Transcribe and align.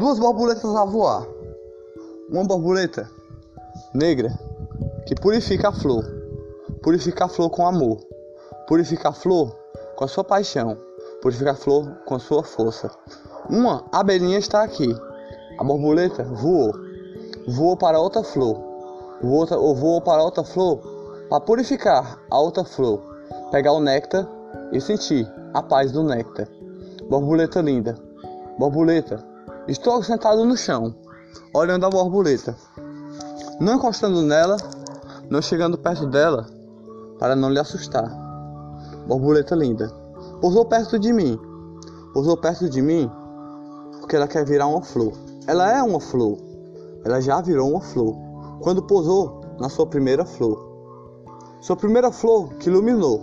duas 0.00 0.18
borboletas 0.18 0.74
a 0.74 0.84
voar. 0.86 1.26
Uma 2.30 2.42
borboleta 2.42 3.06
negra 3.92 4.32
que 5.06 5.14
purifica 5.14 5.68
a 5.68 5.72
flor, 5.72 6.02
purifica 6.82 7.26
a 7.26 7.28
flor 7.28 7.50
com 7.50 7.66
amor, 7.66 7.98
purifica 8.66 9.10
a 9.10 9.12
flor 9.12 9.54
com 9.96 10.04
a 10.04 10.08
sua 10.08 10.24
paixão, 10.24 10.78
purifica 11.20 11.50
a 11.50 11.54
flor 11.54 11.86
com 12.06 12.14
a 12.14 12.18
sua 12.18 12.42
força. 12.42 12.90
Uma 13.50 13.84
abelhinha 13.92 14.38
está 14.38 14.62
aqui. 14.62 14.88
A 15.58 15.62
borboleta 15.62 16.24
voou, 16.24 16.72
voou 17.46 17.76
para 17.76 18.00
outra 18.00 18.24
flor, 18.24 18.56
voou, 19.20 19.74
voou 19.74 20.00
para 20.00 20.22
outra 20.22 20.42
flor 20.42 20.80
para 21.28 21.40
purificar 21.42 22.18
a 22.30 22.38
outra 22.40 22.64
flor, 22.64 23.02
pegar 23.50 23.72
o 23.72 23.80
néctar 23.80 24.26
e 24.72 24.80
sentir 24.80 25.30
a 25.52 25.62
paz 25.62 25.92
do 25.92 26.02
néctar. 26.02 26.48
Borboleta 27.10 27.60
linda, 27.60 27.98
borboleta, 28.58 29.29
estou 29.70 30.02
sentado 30.02 30.44
no 30.44 30.56
chão, 30.56 30.92
olhando 31.54 31.86
a 31.86 31.90
borboleta, 31.90 32.56
não 33.60 33.74
encostando 33.74 34.20
nela, 34.20 34.56
não 35.30 35.40
chegando 35.40 35.78
perto 35.78 36.06
dela, 36.08 36.46
para 37.20 37.36
não 37.36 37.50
lhe 37.50 37.58
assustar. 37.58 38.10
Borboleta 39.06 39.54
linda, 39.54 39.88
pousou 40.40 40.64
perto 40.64 40.98
de 40.98 41.12
mim, 41.12 41.38
pousou 42.12 42.36
perto 42.36 42.68
de 42.68 42.82
mim, 42.82 43.08
porque 44.00 44.16
ela 44.16 44.26
quer 44.26 44.44
virar 44.44 44.66
uma 44.66 44.82
flor. 44.82 45.12
Ela 45.46 45.72
é 45.72 45.82
uma 45.82 46.00
flor, 46.00 46.36
ela 47.04 47.20
já 47.20 47.40
virou 47.40 47.70
uma 47.70 47.80
flor, 47.80 48.16
quando 48.60 48.82
pousou 48.82 49.40
na 49.60 49.68
sua 49.68 49.86
primeira 49.86 50.24
flor. 50.24 50.68
Sua 51.60 51.76
primeira 51.76 52.10
flor 52.10 52.54
que 52.54 52.68
iluminou. 52.68 53.22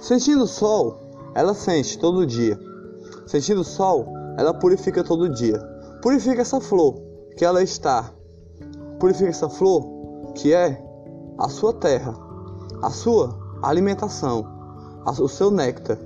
Sentindo 0.00 0.42
o 0.42 0.48
sol, 0.48 0.98
ela 1.34 1.54
sente 1.54 1.98
todo 1.98 2.26
dia. 2.26 2.58
Sentindo 3.26 3.60
o 3.60 3.64
sol, 3.64 4.06
ela 4.36 4.52
purifica 4.54 5.04
todo 5.04 5.28
dia. 5.28 5.73
Purifica 6.04 6.42
essa 6.42 6.60
flor 6.60 7.00
que 7.34 7.46
ela 7.46 7.62
está. 7.62 8.12
Purifica 9.00 9.30
essa 9.30 9.48
flor 9.48 10.34
que 10.34 10.52
é 10.52 10.78
a 11.38 11.48
sua 11.48 11.72
terra, 11.72 12.14
a 12.82 12.90
sua 12.90 13.34
alimentação, 13.62 14.44
o 15.06 15.28
seu 15.28 15.50
néctar. 15.50 15.96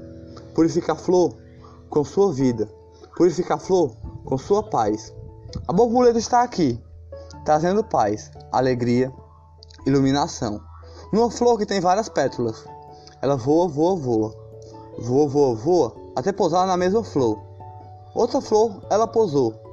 Purifica 0.55 0.93
a 0.93 0.95
flor 0.95 1.35
com 1.91 2.05
sua 2.05 2.33
vida. 2.33 2.69
Purifica 3.17 3.57
a 3.57 3.59
flor 3.59 3.91
com 4.25 4.39
sua 4.39 4.63
paz. 4.63 5.13
A 5.67 5.73
borboleta 5.73 6.21
está 6.21 6.45
aqui, 6.45 6.81
trazendo 7.45 7.83
paz, 7.83 8.31
alegria, 8.53 9.13
iluminação. 9.85 10.61
Numa 11.13 11.29
flor 11.29 11.59
que 11.59 11.67
tem 11.67 11.81
várias 11.81 12.09
pétalas. 12.09 12.65
Ela 13.21 13.35
voa, 13.35 13.67
voa, 13.67 13.97
voa. 13.97 14.35
Voa, 15.01 15.29
voa, 15.29 15.57
voa, 15.57 15.97
até 16.15 16.31
pousar 16.31 16.69
na 16.69 16.77
mesma 16.77 17.03
flor. 17.03 17.37
Outra 18.15 18.41
flor, 18.41 18.81
ela 18.91 19.05
pousou. 19.05 19.67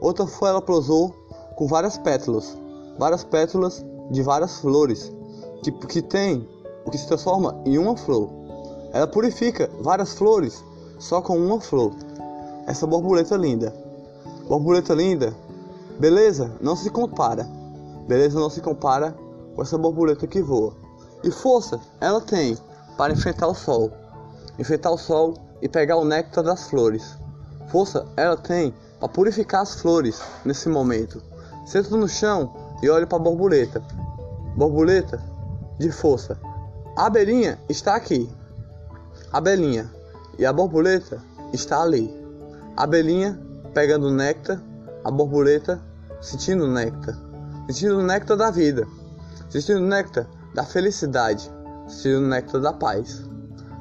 Outra 0.00 0.26
flor, 0.26 0.50
ela 0.50 0.62
pousou 0.62 1.14
com 1.56 1.66
várias 1.66 1.98
pétalas. 1.98 2.56
Várias 2.98 3.24
pétalas 3.24 3.84
de 4.10 4.22
várias 4.22 4.58
flores. 4.60 5.12
Que, 5.62 5.72
que 5.72 6.02
tem 6.02 6.48
o 6.84 6.90
que 6.90 6.98
se 6.98 7.06
transforma 7.06 7.60
em 7.64 7.78
uma 7.78 7.96
flor. 7.96 8.30
Ela 8.92 9.06
purifica 9.06 9.70
várias 9.80 10.14
flores 10.14 10.64
só 10.98 11.20
com 11.20 11.36
uma 11.36 11.60
flor. 11.60 11.92
Essa 12.66 12.86
borboleta 12.86 13.36
linda. 13.36 13.74
Borboleta 14.48 14.94
linda. 14.94 15.34
Beleza 15.98 16.52
não 16.60 16.76
se 16.76 16.90
compara. 16.90 17.48
Beleza 18.06 18.38
não 18.38 18.48
se 18.48 18.60
compara 18.60 19.14
com 19.54 19.62
essa 19.62 19.76
borboleta 19.76 20.26
que 20.26 20.40
voa. 20.40 20.74
E 21.22 21.30
força 21.30 21.80
ela 22.00 22.20
tem 22.20 22.56
para 22.96 23.12
enfrentar 23.12 23.48
o 23.48 23.54
sol, 23.54 23.90
enfrentar 24.58 24.90
o 24.90 24.98
sol 24.98 25.34
e 25.60 25.68
pegar 25.68 25.96
o 25.96 26.04
néctar 26.04 26.44
das 26.44 26.68
flores. 26.70 27.16
Força 27.68 28.06
ela 28.16 28.36
tem 28.36 28.72
para 28.98 29.08
purificar 29.08 29.62
as 29.62 29.80
flores 29.80 30.20
nesse 30.44 30.68
momento. 30.68 31.22
Sento 31.66 31.96
no 31.96 32.08
chão 32.08 32.54
e 32.82 32.88
olho 32.88 33.06
para 33.06 33.18
a 33.18 33.20
borboleta. 33.20 33.82
Borboleta 34.56 35.22
de 35.78 35.90
força. 35.90 36.38
A 36.96 37.06
abelhinha 37.06 37.58
está 37.68 37.94
aqui. 37.94 38.28
A 39.32 39.38
abelhinha 39.38 39.90
e 40.38 40.46
a 40.46 40.52
borboleta 40.52 41.22
está 41.52 41.82
ali. 41.82 42.12
A 42.76 42.84
abelhinha 42.84 43.40
pegando 43.74 44.10
néctar, 44.10 44.62
a 45.04 45.10
borboleta 45.10 45.80
sentindo 46.20 46.66
néctar, 46.66 47.16
sentindo 47.66 48.02
néctar 48.02 48.36
da 48.36 48.50
vida 48.50 48.86
sentindo 49.48 49.80
néctar 49.80 50.26
da 50.54 50.64
felicidade, 50.64 51.50
sentindo 51.86 52.26
néctar 52.26 52.60
da 52.60 52.72
paz. 52.72 53.24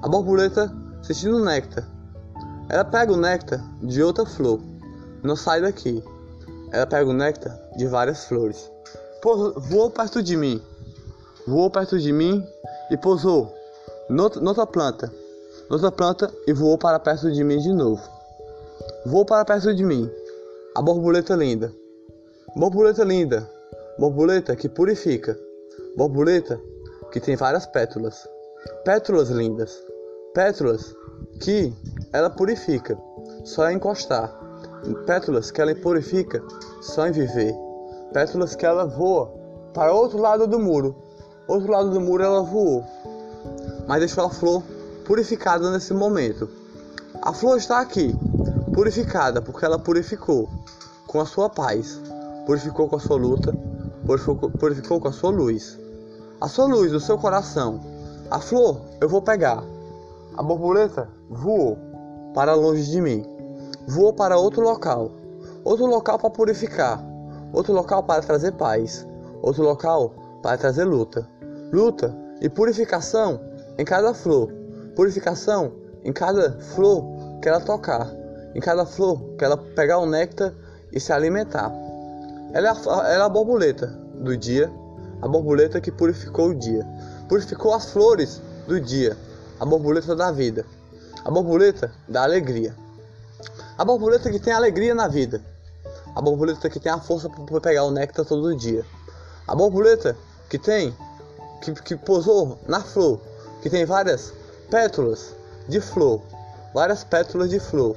A 0.02 0.08
borboleta 0.08 0.74
sentindo 1.02 1.44
néctar. 1.44 1.88
Ela 2.70 2.86
pega 2.86 3.14
o 3.14 3.18
néctar 3.18 3.64
de 3.82 4.02
outra 4.02 4.26
flor, 4.26 4.60
não 5.24 5.36
sai 5.36 5.62
daqui. 5.62 6.04
Ela 6.72 6.86
pega 6.86 7.10
o 7.10 7.14
néctar 7.14 7.58
de 7.78 7.88
várias 7.88 8.26
flores. 8.26 8.72
voou 9.24 9.90
perto 9.90 10.22
de 10.22 10.36
mim, 10.36 10.62
voou 11.46 11.70
perto 11.70 11.98
de 12.00 12.12
mim 12.12 12.46
e 12.92 12.98
pousou 12.98 13.54
noutra 14.10 14.66
planta, 14.66 15.12
noutra 15.70 15.92
planta 15.92 16.34
e 16.46 16.54
voou 16.54 16.78
para 16.78 17.00
perto 17.00 17.32
de 17.32 17.44
mim 17.44 17.58
de 17.60 17.74
novo. 17.74 18.02
Voou 19.06 19.26
para 19.26 19.46
perto 19.46 19.74
de 19.74 19.84
mim, 19.84 20.10
a 20.76 20.82
borboleta 20.82 21.36
linda, 21.36 21.72
borboleta 22.56 23.04
linda, 23.04 23.50
borboleta 23.98 24.56
que 24.56 24.70
purifica, 24.70 25.38
Borboleta 25.98 26.62
que 27.12 27.20
tem 27.20 27.36
várias 27.36 27.66
pétalas. 27.66 28.30
Pétalas 28.86 29.30
lindas. 29.30 29.84
Pétalas 30.32 30.96
que 31.42 31.74
ela 32.14 32.30
purifica 32.30 32.96
só 33.44 33.68
em 33.72 33.78
encostar. 33.78 34.32
Pétalas 35.06 35.52
que 35.52 35.62
ela 35.62 35.74
purifica 35.76 36.44
só 36.82 37.08
em 37.08 37.12
viver. 37.12 37.54
Pétalas 38.14 38.56
que 38.56 38.66
ela 38.66 38.86
voa 38.86 39.34
para 39.74 39.94
outro 39.94 40.18
lado 40.18 40.48
do 40.48 40.60
muro. 40.60 40.96
Outro 41.48 41.72
lado 41.72 41.90
do 41.90 42.02
muro 42.02 42.24
ela 42.24 42.42
voou. 42.44 42.84
Mas 43.88 44.00
deixou 44.00 44.26
a 44.26 44.30
flor 44.30 44.64
purificada 45.06 45.72
nesse 45.72 45.94
momento. 45.94 46.50
A 47.22 47.34
flor 47.34 47.58
está 47.58 47.80
aqui, 47.80 48.16
purificada, 48.74 49.42
porque 49.42 49.66
ela 49.66 49.80
purificou 49.80 50.50
com 51.08 51.20
a 51.20 51.26
sua 51.26 51.50
paz, 51.50 52.00
purificou 52.46 52.88
com 52.88 52.98
a 52.98 53.00
sua 53.00 53.18
luta, 53.18 53.54
purificou, 54.06 54.52
purificou 54.52 55.00
com 55.00 55.08
a 55.08 55.14
sua 55.14 55.32
luz 55.32 55.78
a 56.40 56.48
sua 56.48 56.66
luz 56.66 56.92
do 56.92 57.00
seu 57.00 57.18
coração. 57.18 57.80
A 58.30 58.40
flor 58.40 58.82
eu 59.02 59.10
vou 59.10 59.22
pegar. 59.22 59.64
A 60.38 60.44
borboleta 60.44 61.10
voou 61.30 61.78
para 62.34 62.54
longe 62.54 62.92
de 62.92 63.02
mim. 63.02 63.26
Voou 63.88 64.14
para 64.14 64.38
outro 64.38 64.62
local. 64.62 65.12
Outro 65.64 65.86
local 65.86 66.20
para 66.20 66.30
purificar. 66.30 67.04
Outro 67.54 67.74
local 67.74 68.04
para 68.04 68.22
trazer 68.22 68.52
paz. 68.54 69.08
Outro 69.42 69.64
local 69.64 70.14
para 70.44 70.58
trazer 70.58 70.84
luta. 70.84 71.28
Luta 71.72 72.16
e 72.42 72.50
purificação 72.50 73.40
em 73.78 73.86
cada 73.86 74.14
flor. 74.14 74.52
Purificação 74.96 75.72
em 76.04 76.14
cada 76.14 76.60
flor 76.60 77.04
que 77.42 77.50
ela 77.50 77.60
tocar. 77.60 78.12
Em 78.54 78.60
cada 78.60 78.86
flor 78.86 79.20
que 79.38 79.46
ela 79.46 79.58
pegar 79.58 80.00
o 80.00 80.06
néctar 80.06 80.54
e 80.92 81.00
se 81.00 81.12
alimentar. 81.12 81.72
Ela 82.54 82.68
é 82.68 82.72
a, 82.72 82.76
ela 83.12 83.24
é 83.24 83.26
a 83.26 83.30
borboleta 83.30 83.88
do 84.16 84.36
dia 84.36 84.72
a 85.22 85.28
borboleta 85.28 85.82
que 85.82 85.92
purificou 85.92 86.50
o 86.50 86.56
dia, 86.56 86.86
purificou 87.28 87.74
as 87.74 87.92
flores 87.92 88.42
do 88.68 88.80
dia, 88.80 89.18
a 89.60 89.66
borboleta 89.66 90.16
da 90.16 90.32
vida, 90.32 90.66
a 91.26 91.32
borboleta 91.32 91.92
da 92.08 92.24
alegria, 92.24 92.76
a 93.78 93.86
borboleta 93.86 94.30
que 94.32 94.40
tem 94.40 94.54
alegria 94.54 94.96
na 94.96 95.08
vida, 95.08 95.42
a 96.16 96.22
borboleta 96.22 96.70
que 96.70 96.80
tem 96.80 96.92
a 96.92 97.00
força 97.00 97.30
para 97.30 97.62
pegar 97.62 97.84
o 97.84 97.92
néctar 97.92 98.26
todo 98.26 98.56
dia, 98.56 98.86
a 99.48 99.56
borboleta 99.56 100.18
que 100.50 100.58
tem, 100.58 100.96
que, 101.62 101.74
que 101.74 101.96
pousou 101.96 102.58
na 102.68 102.82
flor, 102.82 103.20
que 103.62 103.70
tem 103.70 103.86
várias 103.86 104.34
pétalas 104.70 105.36
de 105.68 105.80
flor, 105.80 106.22
várias 106.74 107.04
pétalas 107.04 107.50
de 107.50 107.60
flor, 107.60 107.96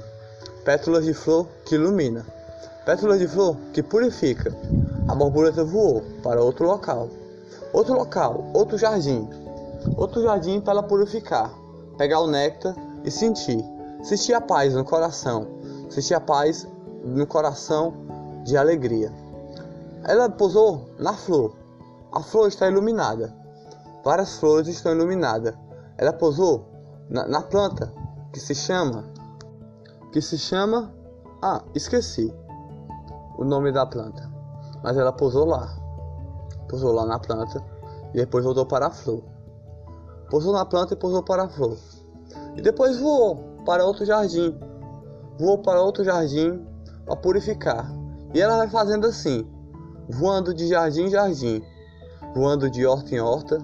pétalas 0.63 1.05
de 1.05 1.13
flor 1.13 1.47
que 1.65 1.75
ilumina, 1.75 2.25
pétalas 2.85 3.19
de 3.19 3.27
flor 3.27 3.57
que 3.73 3.81
purifica, 3.81 4.55
a 5.07 5.15
borboleta 5.15 5.63
voou 5.63 6.03
para 6.21 6.41
outro 6.41 6.67
local. 6.67 7.09
Outro 7.73 7.93
local, 7.95 8.45
outro 8.53 8.77
jardim. 8.77 9.27
Outro 9.95 10.21
jardim 10.21 10.59
para 10.59 10.73
ela 10.73 10.83
purificar. 10.83 11.51
Pegar 11.97 12.19
o 12.19 12.27
néctar 12.27 12.75
e 13.03 13.09
sentir. 13.09 13.63
Sentir 14.03 14.33
a 14.33 14.41
paz 14.41 14.73
no 14.73 14.83
coração. 14.83 15.47
Sentir 15.91 16.15
a 16.15 16.19
paz 16.19 16.67
no 17.05 17.27
coração 17.27 17.93
de 18.43 18.57
alegria. 18.57 19.13
Ela 20.03 20.27
pousou 20.29 20.89
na 20.97 21.13
flor. 21.13 21.53
A 22.11 22.21
flor 22.21 22.47
está 22.47 22.67
iluminada. 22.67 23.31
Várias 24.03 24.39
flores 24.39 24.67
estão 24.67 24.93
iluminadas. 24.93 25.53
Ela 25.97 26.11
pousou 26.11 26.65
na, 27.07 27.27
na 27.27 27.41
planta 27.43 27.93
que 28.33 28.39
se 28.39 28.55
chama. 28.55 29.03
Que 30.11 30.19
se 30.19 30.39
chama. 30.39 30.91
Ah, 31.43 31.61
esqueci 31.75 32.33
o 33.37 33.43
nome 33.43 33.71
da 33.71 33.85
planta 33.85 34.31
mas 34.83 34.97
ela 34.97 35.11
pousou 35.11 35.45
lá. 35.45 35.69
Pousou 36.67 36.91
lá 36.91 37.05
na 37.05 37.19
planta 37.19 37.63
e 38.13 38.17
depois 38.17 38.43
voltou 38.43 38.65
para 38.65 38.87
a 38.87 38.91
flor. 38.91 39.23
Pousou 40.29 40.53
na 40.53 40.65
planta 40.65 40.93
e 40.93 40.97
pousou 40.97 41.23
para 41.23 41.43
a 41.43 41.49
flor. 41.49 41.77
E 42.55 42.61
depois 42.61 42.99
voou 42.99 43.35
para 43.65 43.85
outro 43.85 44.05
jardim. 44.05 44.57
Voou 45.41 45.57
para 45.57 45.81
outro 45.81 46.03
jardim 46.03 46.63
para 47.03 47.15
purificar. 47.15 47.91
E 48.31 48.39
ela 48.39 48.57
vai 48.57 48.69
fazendo 48.69 49.07
assim, 49.07 49.43
voando 50.07 50.53
de 50.53 50.67
jardim 50.67 51.05
em 51.05 51.09
jardim, 51.09 51.63
voando 52.35 52.69
de 52.69 52.85
horta 52.85 53.15
em 53.15 53.19
horta, 53.19 53.57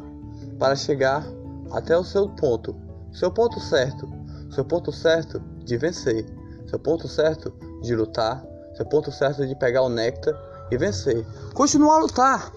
para 0.57 0.75
chegar 0.75 1.23
até 1.71 1.95
o 1.95 2.03
seu 2.03 2.29
ponto, 2.29 2.75
seu 3.13 3.29
ponto 3.29 3.59
certo, 3.59 4.09
seu 4.55 4.65
ponto 4.65 4.91
certo 4.91 5.39
de 5.65 5.77
vencer, 5.77 6.25
seu 6.65 6.79
ponto 6.79 7.07
certo 7.07 7.53
de 7.83 7.95
lutar, 7.95 8.43
seu 8.75 8.87
ponto 8.87 9.11
certo 9.11 9.45
de 9.45 9.55
pegar 9.55 9.83
o 9.83 9.89
néctar 9.89 10.33
e 10.71 10.77
vencer. 10.79 11.23
Continuar 11.53 11.97
a 11.97 11.99
lutar. 11.99 12.51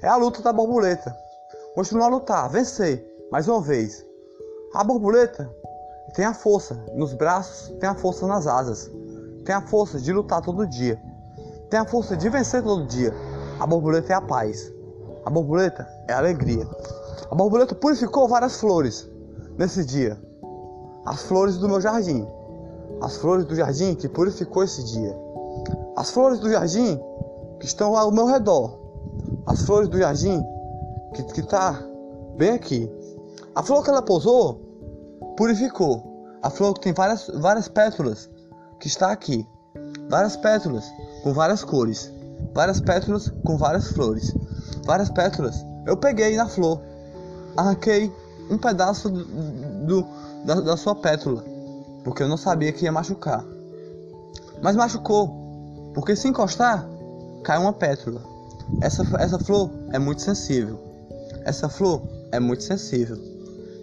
É 0.00 0.06
a 0.06 0.14
luta 0.14 0.42
da 0.42 0.52
borboleta. 0.52 1.12
Continuar 1.74 2.06
a 2.06 2.10
lutar, 2.10 2.48
vencer, 2.48 3.04
mais 3.32 3.48
uma 3.48 3.60
vez. 3.60 4.06
A 4.72 4.84
borboleta 4.84 5.52
tem 6.14 6.24
a 6.24 6.34
força 6.34 6.74
nos 6.94 7.12
braços, 7.14 7.68
tem 7.78 7.88
a 7.88 7.94
força 7.94 8.26
nas 8.26 8.46
asas, 8.46 8.90
tem 9.44 9.54
a 9.54 9.60
força 9.60 9.98
de 9.98 10.12
lutar 10.12 10.42
todo 10.42 10.66
dia, 10.66 11.00
tem 11.70 11.78
a 11.78 11.84
força 11.84 12.16
de 12.16 12.28
vencer 12.28 12.62
todo 12.62 12.86
dia. 12.86 13.14
A 13.60 13.66
borboleta 13.66 14.12
é 14.12 14.16
a 14.16 14.20
paz. 14.20 14.72
A 15.24 15.30
borboleta 15.30 15.86
é 16.08 16.12
a 16.12 16.18
alegria. 16.18 16.66
A 17.30 17.34
borboleta 17.34 17.74
purificou 17.74 18.26
várias 18.26 18.58
flores 18.58 19.08
nesse 19.56 19.84
dia. 19.84 20.18
As 21.04 21.22
flores 21.22 21.58
do 21.58 21.68
meu 21.68 21.80
jardim. 21.80 22.26
As 23.00 23.16
flores 23.16 23.44
do 23.44 23.54
jardim 23.54 23.94
que 23.94 24.08
purificou 24.08 24.64
esse 24.64 24.82
dia. 24.84 25.16
As 25.96 26.10
flores 26.10 26.40
do 26.40 26.50
jardim 26.50 26.98
que 27.60 27.66
estão 27.66 27.96
ao 27.96 28.10
meu 28.10 28.26
redor. 28.26 28.78
As 29.46 29.62
flores 29.62 29.88
do 29.88 29.98
jardim 29.98 30.42
que 31.14 31.40
está 31.40 31.80
bem 32.36 32.50
aqui. 32.50 32.90
A 33.54 33.62
flor 33.62 33.84
que 33.84 33.90
ela 33.90 34.02
pousou 34.02 34.69
purificou. 35.40 36.36
A 36.42 36.50
flor 36.50 36.76
tem 36.78 36.92
várias, 36.92 37.30
várias 37.34 37.66
pétalas 37.66 38.28
que 38.78 38.88
está 38.88 39.10
aqui. 39.10 39.48
Várias 40.10 40.36
pétalas 40.36 40.84
com 41.22 41.32
várias 41.32 41.64
cores. 41.64 42.12
Várias 42.52 42.78
pétalas 42.78 43.32
com 43.42 43.56
várias 43.56 43.88
flores. 43.88 44.34
Várias 44.84 45.08
pétalas. 45.08 45.64
Eu 45.86 45.96
peguei 45.96 46.36
na 46.36 46.46
flor. 46.46 46.82
Arranquei 47.56 48.12
um 48.50 48.58
pedaço 48.58 49.08
do, 49.08 49.24
do 49.86 50.06
da, 50.44 50.60
da 50.60 50.76
sua 50.76 50.94
pétala. 50.94 51.42
Porque 52.04 52.22
eu 52.22 52.28
não 52.28 52.36
sabia 52.36 52.70
que 52.70 52.84
ia 52.84 52.92
machucar. 52.92 53.42
Mas 54.60 54.76
machucou. 54.76 55.90
Porque 55.94 56.14
se 56.16 56.28
encostar, 56.28 56.86
cai 57.44 57.56
uma 57.56 57.72
pétala. 57.72 58.20
Essa, 58.82 59.04
essa 59.18 59.38
flor 59.38 59.70
é 59.90 59.98
muito 59.98 60.20
sensível. 60.20 60.78
Essa 61.46 61.66
flor 61.66 62.02
é 62.30 62.38
muito 62.38 62.62
sensível. 62.62 63.16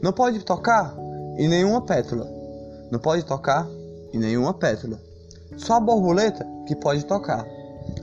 Não 0.04 0.14
pode 0.14 0.46
tocar 0.46 0.96
em 1.38 1.48
nenhuma 1.48 1.82
pétala. 1.82 2.28
Não 2.92 3.00
pode 3.00 3.24
tocar 3.24 3.68
em 4.14 4.18
nenhuma 4.18 4.54
pétala. 4.54 5.00
Só 5.58 5.76
a 5.76 5.80
borboleta 5.80 6.46
que 6.66 6.76
pode 6.76 7.06
tocar. 7.06 7.46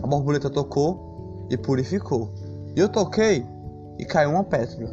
A 0.03 0.07
borboleta 0.07 0.49
tocou 0.49 1.47
e 1.51 1.57
purificou. 1.57 2.33
E 2.77 2.81
eu 2.81 2.89
toquei 2.89 3.47
e 3.99 4.05
caiu 4.05 4.31
uma 4.31 4.45
pétala. 4.45 4.91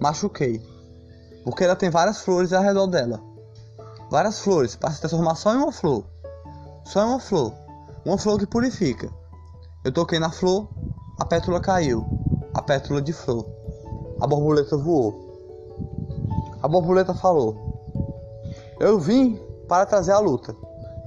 Machuquei. 0.00 0.60
Porque 1.44 1.64
ela 1.64 1.76
tem 1.76 1.90
várias 1.90 2.20
flores 2.20 2.52
ao 2.52 2.62
redor 2.62 2.86
dela. 2.86 3.20
Várias 4.10 4.38
flores 4.40 4.76
para 4.76 4.90
se 4.90 5.00
transformar 5.00 5.34
só 5.34 5.54
em 5.54 5.58
uma 5.58 5.72
flor. 5.72 6.04
Só 6.84 7.02
em 7.02 7.08
uma 7.08 7.20
flor. 7.20 7.52
Uma 8.04 8.18
flor 8.18 8.38
que 8.38 8.46
purifica. 8.46 9.10
Eu 9.84 9.92
toquei 9.92 10.18
na 10.18 10.30
flor, 10.30 10.68
a 11.18 11.24
pétala 11.24 11.60
caiu. 11.60 12.04
A 12.54 12.62
pétala 12.62 13.00
de 13.00 13.12
flor. 13.12 13.46
A 14.20 14.26
borboleta 14.26 14.76
voou. 14.76 15.31
A 16.62 16.68
borboleta 16.68 17.12
falou: 17.12 17.56
Eu 18.78 18.98
vim 18.98 19.36
para 19.68 19.84
trazer 19.84 20.12
a 20.12 20.20
luta. 20.20 20.54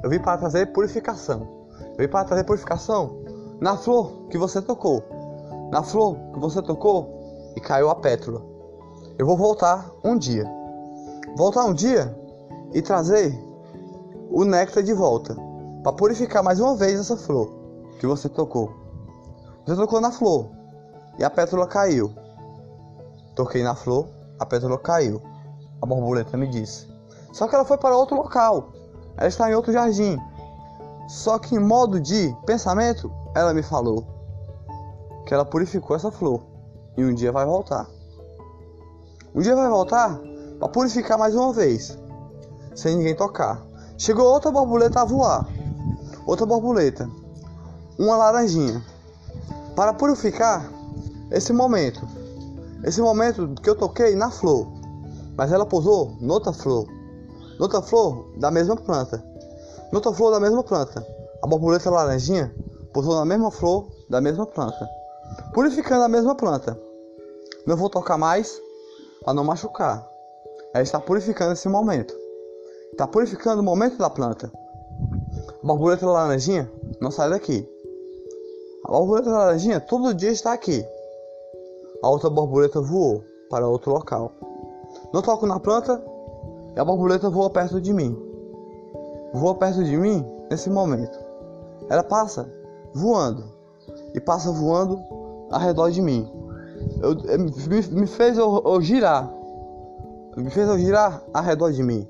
Eu 0.04 0.10
vim 0.10 0.20
para 0.20 0.38
trazer 0.38 0.74
purificação. 0.74 1.48
Eu 1.98 2.06
vim 2.06 2.08
para 2.10 2.26
trazer 2.26 2.44
purificação 2.44 3.24
na 3.62 3.78
flor 3.78 4.28
que 4.30 4.38
você 4.38 4.62
tocou. 4.62 5.02
Na 5.72 5.82
flor 5.82 6.18
que 6.34 6.40
você 6.40 6.62
tocou 6.62 7.54
e 7.56 7.62
caiu 7.62 7.90
a 7.90 7.96
pétala. 7.96 8.42
Eu 9.18 9.26
vou 9.26 9.38
voltar 9.38 9.90
um 10.04 10.18
dia. 10.18 10.46
Voltar 11.38 11.64
um 11.64 11.74
dia 11.74 12.14
e 12.74 12.82
trazer 12.82 13.34
o 14.30 14.44
néctar 14.44 14.84
de 14.84 14.94
volta 14.94 15.36
para 15.82 15.94
purificar 15.94 16.44
mais 16.44 16.60
uma 16.60 16.76
vez 16.76 17.00
essa 17.00 17.16
flor 17.16 17.50
que 18.00 18.06
você 18.06 18.28
tocou. 18.28 18.74
Você 19.66 19.76
tocou 19.76 20.02
na 20.02 20.12
flor 20.12 20.50
e 21.18 21.24
a 21.24 21.30
pétala 21.30 21.66
caiu. 21.66 22.12
Toquei 23.36 23.64
na 23.64 23.74
flor, 23.74 24.08
a 24.38 24.46
pétala 24.46 24.78
caiu. 24.78 25.22
A 25.86 25.88
borboleta 25.88 26.36
me 26.36 26.48
disse. 26.48 26.88
Só 27.32 27.48
que 27.48 27.54
ela 27.54 27.64
foi 27.64 27.78
para 27.78 27.96
outro 27.96 28.16
local. 28.16 28.74
Ela 29.16 29.28
está 29.28 29.48
em 29.48 29.54
outro 29.54 29.72
jardim. 29.72 30.18
Só 31.08 31.38
que 31.38 31.56
em 31.56 31.60
modo 31.60 32.00
de 32.00 32.36
pensamento, 32.44 33.12
ela 33.36 33.54
me 33.54 33.62
falou 33.62 34.04
que 35.28 35.34
ela 35.34 35.46
purificou 35.46 35.96
essa 35.96 36.12
flor 36.12 36.42
e 36.98 37.06
um 37.06 37.14
dia 37.14 37.32
vai 37.32 37.46
voltar. 37.46 37.88
Um 39.36 39.42
dia 39.42 39.56
vai 39.56 39.70
voltar 39.70 40.20
para 40.60 40.70
purificar 40.70 41.20
mais 41.20 41.36
uma 41.36 41.54
vez, 41.54 41.96
sem 42.74 42.96
ninguém 42.96 43.16
tocar. 43.16 43.62
Chegou 43.96 44.26
outra 44.26 44.50
borboleta 44.50 45.02
a 45.02 45.06
voar 45.06 45.46
outra 46.26 46.48
borboleta, 46.48 47.08
uma 48.00 48.18
laranjinha, 48.18 48.84
para 49.76 49.94
purificar 49.94 50.68
esse 51.30 51.54
momento. 51.54 52.02
Esse 52.84 53.00
momento 53.02 53.54
que 53.62 53.70
eu 53.70 53.76
toquei 53.76 54.16
na 54.16 54.32
flor, 54.32 54.68
mas 55.38 55.52
ela 55.52 55.66
pousou 55.66 56.16
noutra 56.20 56.54
flor, 56.54 56.88
noutra 57.60 57.82
flor 57.82 58.32
da 58.38 58.50
mesma 58.50 58.76
planta, 58.76 59.24
noutra 59.92 60.14
flor 60.14 60.32
da 60.32 60.40
mesma 60.40 60.64
planta. 60.64 61.06
A 61.44 61.48
borboleta 61.48 61.90
laranjinha 61.90 62.54
pousou 62.94 63.16
na 63.16 63.26
mesma 63.26 63.52
flor 63.52 63.88
da 64.10 64.22
mesma 64.22 64.46
planta, 64.46 64.90
purificando 65.54 66.04
a 66.04 66.08
mesma 66.08 66.36
planta. 66.36 66.80
Não 67.66 67.76
vou 67.76 67.90
tocar 67.90 68.18
mais 68.18 68.62
para 69.24 69.34
não 69.34 69.44
machucar. 69.44 70.08
Ela 70.74 70.84
está 70.84 71.00
purificando 71.00 71.54
esse 71.54 71.68
momento. 71.68 72.16
Está 72.92 73.08
purificando 73.08 73.62
o 73.62 73.64
momento 73.64 73.98
da 73.98 74.10
planta. 74.10 74.52
A 75.64 75.68
borboleta 75.68 76.06
laranjinha 76.06 76.72
não 77.02 77.12
sai 77.12 77.30
daqui. 77.30 77.68
A 78.86 78.92
borboleta 78.92 79.30
laranjinha 79.30 79.80
todo 79.80 80.14
dia 80.14 80.32
está 80.32 80.54
aqui. 80.54 80.86
A 82.04 82.10
outra 82.10 82.30
borboleta 82.30 82.80
voou 82.80 83.24
para 83.50 83.68
outro 83.68 83.92
local. 83.92 84.32
Não 85.14 85.22
toco 85.22 85.46
na 85.46 85.60
planta 85.60 86.02
e 86.76 86.80
a 86.80 86.86
borboleta 86.86 87.30
voa 87.30 87.50
perto 87.50 87.80
de 87.80 87.94
mim. 87.94 88.18
Voa 89.34 89.56
perto 89.56 89.84
de 89.84 89.96
mim 89.98 90.26
nesse 90.50 90.70
momento. 90.70 91.18
Ela 91.90 92.04
passa 92.04 92.52
voando 92.94 93.44
e 94.14 94.20
passa 94.20 94.52
voando 94.52 95.02
ao 95.52 95.60
redor 95.60 95.92
de 95.92 96.02
mim. 96.02 96.30
Eu, 97.02 97.16
me, 97.40 98.02
me, 98.02 98.08
fez 98.08 98.38
eu, 98.38 98.62
eu 98.66 98.82
girar. 98.82 99.30
Me 100.38 100.50
fez 100.50 100.68
eu 100.68 100.78
girar 100.78 101.24
ao 101.34 101.44
redor 101.44 101.72
de 101.72 101.84
mim. 101.84 102.08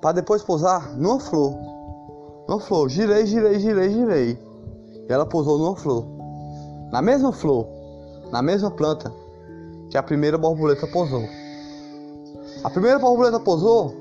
Para 0.00 0.12
depois 0.12 0.42
pousar 0.42 0.96
numa 0.96 1.20
flor 1.20 1.54
uma 2.48 2.60
flor. 2.60 2.88
Girei, 2.88 3.26
girei, 3.26 3.58
girei, 3.58 3.90
girei. 3.90 4.38
E 5.08 5.12
ela 5.12 5.26
pousou 5.26 5.58
numa 5.58 5.76
flor. 5.76 6.06
Na 6.90 7.02
mesma 7.02 7.32
flor, 7.32 7.66
na 8.30 8.40
mesma 8.40 8.70
planta 8.70 9.12
que 9.90 9.98
a 9.98 10.02
primeira 10.02 10.38
borboleta 10.38 10.86
pousou. 10.86 11.22
A 12.66 12.70
primeira 12.70 12.98
borboleta 12.98 13.38
pousou 13.38 13.94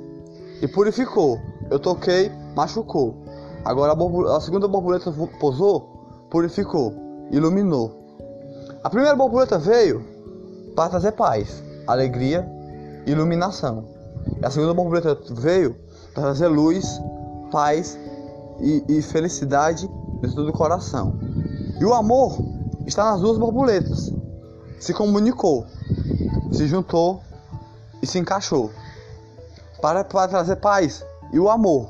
e 0.59 0.67
purificou. 0.67 1.39
Eu 1.69 1.77
toquei, 1.77 2.31
machucou. 2.55 3.15
Agora 3.63 3.93
a, 3.93 4.37
a 4.37 4.41
segunda 4.41 4.67
borboleta 4.67 5.13
pousou, 5.39 5.81
purificou, 6.31 6.91
iluminou. 7.31 7.91
A 8.83 8.89
primeira 8.89 9.15
borboleta 9.15 9.59
veio 9.59 10.03
para 10.75 10.89
trazer 10.89 11.11
paz, 11.11 11.63
alegria, 11.85 12.43
iluminação. 13.05 13.85
E 14.41 14.43
a 14.43 14.49
segunda 14.49 14.73
borboleta 14.73 15.15
veio 15.29 15.75
para 16.15 16.23
trazer 16.23 16.47
luz, 16.47 16.99
paz 17.51 17.99
e, 18.59 18.83
e 18.89 18.99
felicidade 19.03 19.87
dentro 20.21 20.43
do 20.43 20.51
coração. 20.51 21.13
E 21.79 21.85
o 21.85 21.93
amor 21.93 22.35
está 22.87 23.11
nas 23.11 23.21
duas 23.21 23.37
borboletas. 23.37 24.11
Se 24.79 24.91
comunicou, 24.91 25.67
se 26.51 26.65
juntou 26.65 27.21
e 28.05 28.07
se 28.07 28.19
encaixou 28.19 28.71
para, 29.81 30.03
para 30.03 30.27
trazer 30.27 30.57
paz 30.57 31.03
e 31.33 31.39
o 31.39 31.49
amor. 31.49 31.89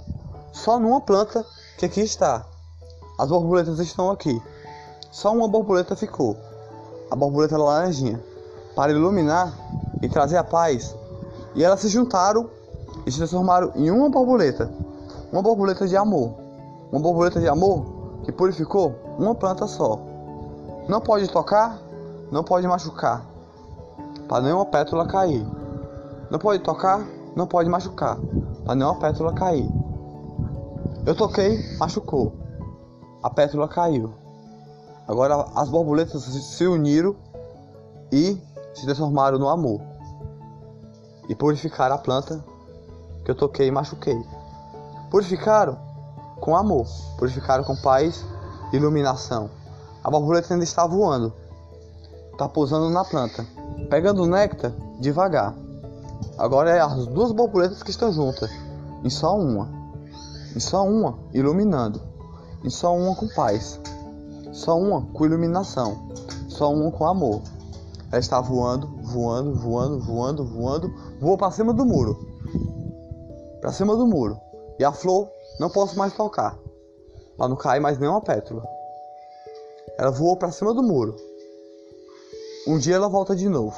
Só 0.53 0.79
numa 0.79 1.01
planta 1.01 1.45
que 1.77 1.85
aqui 1.85 1.99
está. 1.99 2.45
As 3.19 3.27
borboletas 3.27 3.79
estão 3.79 4.09
aqui. 4.09 4.41
Só 5.11 5.33
uma 5.33 5.47
borboleta 5.47 5.95
ficou. 5.95 6.37
A 7.11 7.15
borboleta 7.15 7.57
laranjinha. 7.57 8.23
Para 8.75 8.91
iluminar 8.93 9.53
e 10.01 10.07
trazer 10.07 10.37
a 10.37 10.43
paz. 10.43 10.95
E 11.53 11.63
elas 11.63 11.81
se 11.81 11.89
juntaram 11.89 12.49
e 13.05 13.11
se 13.11 13.17
transformaram 13.17 13.73
em 13.75 13.91
uma 13.91 14.09
borboleta. 14.09 14.71
Uma 15.31 15.41
borboleta 15.41 15.85
de 15.85 15.97
amor 15.97 16.45
uma 16.91 17.01
borboleta 17.01 17.41
de 17.41 17.47
amor 17.49 17.85
que 18.23 18.31
purificou 18.31 18.95
uma 19.19 19.35
planta 19.35 19.67
só. 19.67 19.99
Não 20.87 21.01
pode 21.01 21.27
tocar, 21.27 21.77
não 22.31 22.43
pode 22.43 22.67
machucar, 22.67 23.25
para 24.29 24.43
nenhuma 24.43 24.65
pétala 24.65 25.05
cair. 25.05 25.45
Não 26.29 26.39
pode 26.39 26.63
tocar, 26.63 27.05
não 27.35 27.45
pode 27.45 27.69
machucar, 27.69 28.17
para 28.63 28.75
nenhuma 28.75 28.99
pétala 28.99 29.33
cair. 29.33 29.69
Eu 31.05 31.15
toquei, 31.15 31.59
machucou. 31.77 32.33
a 33.21 33.29
pétala 33.29 33.67
caiu. 33.67 34.13
Agora 35.07 35.45
as 35.55 35.69
borboletas 35.69 36.23
se 36.23 36.65
uniram 36.65 37.15
e 38.11 38.41
se 38.73 38.85
transformaram 38.85 39.37
no 39.37 39.47
amor. 39.47 39.79
E 41.29 41.35
purificaram 41.35 41.95
a 41.95 41.97
planta 41.99 42.43
que 43.23 43.29
eu 43.29 43.35
toquei 43.35 43.67
e 43.67 43.71
machuquei. 43.71 44.19
Purificaram 45.11 45.77
com 46.39 46.55
amor, 46.55 46.87
purificaram 47.17 47.63
com 47.63 47.75
paz 47.75 48.25
e 48.71 48.75
iluminação. 48.75 49.49
A 50.03 50.09
borboleta 50.09 50.53
ainda 50.53 50.63
está 50.63 50.85
voando, 50.85 51.33
está 52.31 52.49
pousando 52.49 52.89
na 52.89 53.03
planta, 53.03 53.45
pegando 53.89 54.23
o 54.23 54.27
néctar 54.27 54.71
devagar. 54.99 55.55
Agora 56.37 56.69
é 56.69 56.79
as 56.79 57.07
duas 57.07 57.31
borboletas 57.31 57.81
que 57.81 57.91
estão 57.91 58.11
juntas, 58.11 58.49
em 59.03 59.09
só 59.09 59.37
uma, 59.37 59.69
em 60.55 60.59
só 60.59 60.83
uma 60.83 61.17
iluminando, 61.33 62.01
em 62.63 62.69
só 62.69 62.95
uma 62.95 63.15
com 63.15 63.27
paz, 63.29 63.79
só 64.51 64.77
uma 64.77 65.01
com 65.13 65.25
iluminação, 65.25 66.09
só 66.49 66.73
uma 66.73 66.91
com 66.91 67.05
amor. 67.05 67.41
Ela 68.11 68.19
está 68.19 68.39
voando, 68.41 68.87
voando, 69.01 69.55
voando, 69.55 69.99
voando, 69.99 70.45
voando, 70.45 70.93
voou 71.19 71.37
para 71.37 71.51
cima 71.51 71.73
do 71.73 71.85
muro, 71.85 72.17
para 73.61 73.71
cima 73.71 73.95
do 73.95 74.05
muro. 74.05 74.39
E 74.77 74.83
a 74.83 74.91
flor 74.91 75.29
não 75.59 75.69
posso 75.69 75.97
mais 75.97 76.13
tocar, 76.13 76.57
para 77.37 77.47
não 77.47 77.55
cair 77.55 77.79
mais 77.79 77.97
nenhuma 77.97 78.21
pétala. 78.21 78.63
Ela 79.97 80.11
voou 80.11 80.35
para 80.35 80.51
cima 80.51 80.73
do 80.73 80.83
muro. 80.83 81.15
Um 82.67 82.77
dia 82.77 82.95
ela 82.95 83.07
volta 83.07 83.35
de 83.35 83.47
novo 83.47 83.75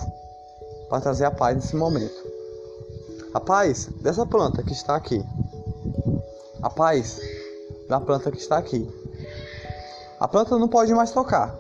para 0.89 1.01
trazer 1.01 1.25
a 1.25 1.31
paz 1.31 1.55
nesse 1.55 1.75
momento. 1.75 2.16
A 3.33 3.39
paz 3.39 3.89
dessa 4.01 4.25
planta 4.25 4.63
que 4.63 4.71
está 4.73 4.95
aqui. 4.95 5.23
A 6.61 6.69
paz 6.69 7.19
da 7.87 7.99
planta 7.99 8.31
que 8.31 8.37
está 8.37 8.57
aqui. 8.57 8.87
A 10.19 10.27
planta 10.27 10.57
não 10.57 10.67
pode 10.67 10.93
mais 10.93 11.11
tocar, 11.11 11.55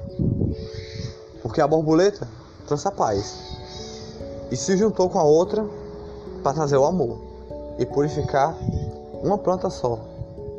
porque 1.43 1.61
a 1.61 1.67
borboleta 1.67 2.27
trouxe 2.65 2.87
a 2.87 2.91
paz 2.91 3.37
e 4.49 4.57
se 4.57 4.75
juntou 4.75 5.09
com 5.09 5.19
a 5.19 5.23
outra 5.23 5.63
para 6.41 6.53
trazer 6.53 6.77
o 6.77 6.85
amor 6.85 7.19
e 7.77 7.85
purificar 7.85 8.57
uma 9.21 9.37
planta 9.37 9.69
só. 9.69 9.99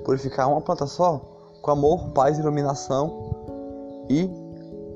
Purificar 0.05 0.49
uma 0.49 0.61
planta 0.61 0.87
só 0.87 1.21
com 1.61 1.71
amor, 1.71 2.11
paz, 2.11 2.39
iluminação 2.39 4.07
e 4.09 4.31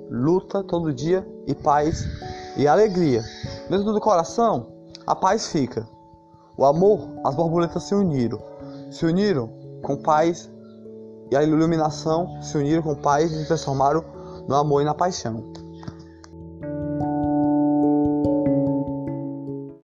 luta 0.09 0.63
todo 0.63 0.93
dia 0.93 1.27
e 1.47 1.55
paz 1.55 2.05
e 2.57 2.69
alegria. 2.69 3.23
Dentro 3.69 3.93
do 3.93 4.01
coração, 4.01 4.67
a 5.07 5.15
paz 5.15 5.49
fica. 5.49 5.87
O 6.57 6.65
amor, 6.65 7.09
as 7.25 7.35
borboletas 7.35 7.85
se 7.85 7.95
uniram. 7.95 8.39
Se 8.91 9.07
uniram 9.07 9.51
com 9.83 9.97
paz 9.97 10.51
e 11.31 11.37
a 11.37 11.43
iluminação 11.43 12.43
se 12.43 12.57
uniram 12.59 12.83
com 12.83 12.95
paz 12.95 13.33
e 13.33 13.41
se 13.41 13.47
transformaram 13.47 14.05
no 14.47 14.55
amor 14.55 14.83
e 14.83 14.85
na 14.85 14.95
paixão. 14.95 15.43